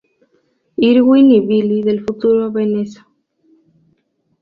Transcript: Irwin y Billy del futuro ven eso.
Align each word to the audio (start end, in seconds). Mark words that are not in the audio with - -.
Irwin 0.89 1.29
y 1.31 1.39
Billy 1.47 1.83
del 1.83 2.03
futuro 2.03 2.51
ven 2.51 2.75
eso. 2.79 3.05